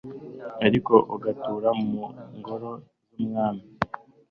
ariko 0.65 0.93
ugatura 1.15 1.69
mu 1.87 2.01
ngoro 2.37 2.69
z'umwami 3.13 3.63